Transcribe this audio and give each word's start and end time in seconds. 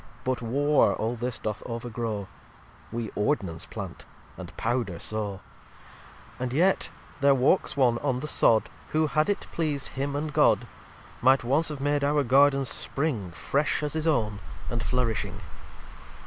But 0.23 0.41
War 0.41 0.95
all 0.95 1.15
this 1.15 1.37
doth 1.37 1.61
overgrow: 1.67 2.27
We 2.91 3.11
Ord'nance 3.15 3.67
Plant 3.69 4.05
and 4.35 4.51
Powder 4.57 4.97
sow. 4.97 5.41
xliv 5.41 5.41
And 6.39 6.53
yet 6.53 6.89
their 7.19 7.35
walks 7.35 7.77
one 7.77 7.99
on 7.99 8.19
the 8.19 8.27
Sod 8.27 8.67
Who, 8.93 9.05
had 9.05 9.29
it 9.29 9.45
pleased 9.51 9.89
him 9.89 10.15
and 10.15 10.33
God, 10.33 10.65
Might 11.21 11.43
once 11.43 11.69
have 11.69 11.81
made 11.81 12.03
our 12.03 12.23
Gardens 12.23 12.69
spring 12.69 13.29
Fresh 13.29 13.83
as 13.83 13.93
his 13.93 14.07
own 14.07 14.39
and 14.71 14.81
flourishing. 14.81 15.39